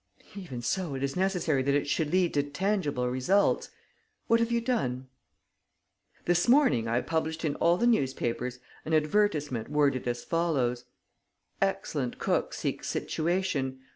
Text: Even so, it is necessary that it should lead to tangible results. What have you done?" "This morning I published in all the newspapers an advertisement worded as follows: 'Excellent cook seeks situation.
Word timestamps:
Even 0.33 0.63
so, 0.63 0.95
it 0.95 1.03
is 1.03 1.15
necessary 1.15 1.61
that 1.61 1.75
it 1.75 1.87
should 1.87 2.11
lead 2.11 2.33
to 2.33 2.41
tangible 2.41 3.07
results. 3.07 3.69
What 4.25 4.39
have 4.39 4.51
you 4.51 4.59
done?" 4.59 5.09
"This 6.25 6.47
morning 6.47 6.87
I 6.87 7.01
published 7.01 7.45
in 7.45 7.53
all 7.57 7.77
the 7.77 7.85
newspapers 7.85 8.57
an 8.83 8.95
advertisement 8.95 9.69
worded 9.69 10.07
as 10.07 10.23
follows: 10.23 10.85
'Excellent 11.61 12.17
cook 12.17 12.55
seeks 12.55 12.87
situation. 12.87 13.81